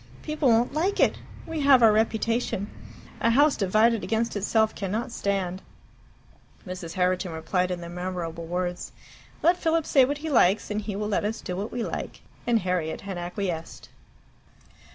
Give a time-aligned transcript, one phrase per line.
[0.23, 1.19] People won't like it.
[1.45, 2.71] We have our reputation.
[3.19, 5.61] A house divided against itself cannot stand."
[6.65, 6.93] Mrs.
[6.93, 8.93] Herriton replied in the memorable words,
[9.43, 12.21] "Let Philip say what he likes, and he will let us do what we like."
[12.47, 13.89] And Harriet had acquiesced.